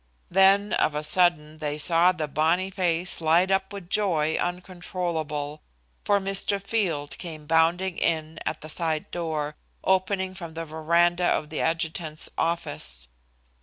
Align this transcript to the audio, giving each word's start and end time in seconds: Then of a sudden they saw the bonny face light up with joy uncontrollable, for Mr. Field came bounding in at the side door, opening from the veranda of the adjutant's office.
Then 0.31 0.73
of 0.73 0.95
a 0.95 1.03
sudden 1.03 1.59
they 1.59 1.77
saw 1.77 2.11
the 2.11 2.27
bonny 2.27 2.71
face 2.71 3.21
light 3.21 3.51
up 3.51 3.71
with 3.71 3.87
joy 3.87 4.33
uncontrollable, 4.35 5.61
for 6.05 6.19
Mr. 6.19 6.59
Field 6.59 7.15
came 7.19 7.45
bounding 7.45 7.99
in 7.99 8.39
at 8.43 8.61
the 8.61 8.69
side 8.69 9.11
door, 9.11 9.57
opening 9.83 10.33
from 10.33 10.55
the 10.55 10.65
veranda 10.65 11.25
of 11.25 11.51
the 11.51 11.61
adjutant's 11.61 12.31
office. 12.35 13.09